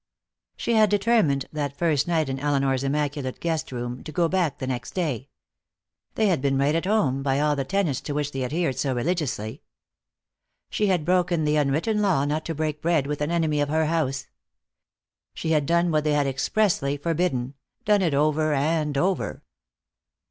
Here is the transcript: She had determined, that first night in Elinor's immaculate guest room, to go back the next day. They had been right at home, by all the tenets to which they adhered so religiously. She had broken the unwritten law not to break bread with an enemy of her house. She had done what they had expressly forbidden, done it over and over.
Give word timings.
She 0.57 0.73
had 0.73 0.89
determined, 0.89 1.45
that 1.53 1.77
first 1.77 2.07
night 2.07 2.27
in 2.27 2.39
Elinor's 2.39 2.83
immaculate 2.83 3.39
guest 3.39 3.71
room, 3.71 4.03
to 4.05 4.11
go 4.11 4.27
back 4.27 4.57
the 4.57 4.65
next 4.65 4.95
day. 4.95 5.29
They 6.15 6.25
had 6.25 6.41
been 6.41 6.57
right 6.57 6.73
at 6.73 6.87
home, 6.87 7.21
by 7.21 7.39
all 7.39 7.55
the 7.55 7.65
tenets 7.65 8.01
to 8.01 8.15
which 8.15 8.31
they 8.31 8.43
adhered 8.43 8.79
so 8.79 8.95
religiously. 8.95 9.61
She 10.71 10.87
had 10.87 11.05
broken 11.05 11.43
the 11.43 11.55
unwritten 11.57 12.01
law 12.01 12.25
not 12.25 12.45
to 12.45 12.55
break 12.55 12.81
bread 12.81 13.05
with 13.05 13.21
an 13.21 13.29
enemy 13.29 13.61
of 13.61 13.69
her 13.69 13.85
house. 13.85 14.25
She 15.35 15.51
had 15.51 15.67
done 15.67 15.91
what 15.91 16.03
they 16.03 16.13
had 16.13 16.25
expressly 16.25 16.97
forbidden, 16.97 17.53
done 17.85 18.01
it 18.01 18.15
over 18.15 18.55
and 18.55 18.97
over. 18.97 19.43